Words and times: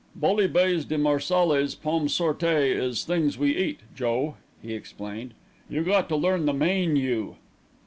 "Bullybase 0.19 0.83
de 0.87 0.97
Marsales 0.97 1.75
pumsortay 1.75 2.71
is 2.75 3.03
things 3.05 3.35
to 3.35 3.45
eat, 3.45 3.81
Joe," 3.95 4.35
he 4.59 4.73
explained; 4.73 5.35
"you 5.69 5.83
got 5.83 6.09
to 6.09 6.15
learn 6.15 6.47
the 6.47 6.53
mane 6.55 6.95
yu." 6.95 7.35